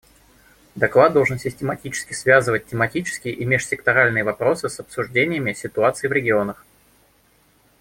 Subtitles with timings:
[0.73, 6.65] Доклад должен систематически связывать тематические и межсекторальные вопросы с обсуждениями ситуаций в регионах.